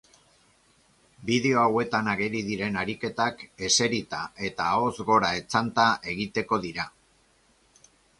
Bideo 1.25 1.57
hauetan 1.63 2.07
ageri 2.13 2.39
diren 2.47 2.79
ariketak 2.83 3.43
eserita 3.67 4.21
eta 4.49 4.71
ahoz 4.79 4.95
gora 5.11 5.29
etzanda 5.43 5.85
egiteko 6.13 6.59
dira. 6.65 6.87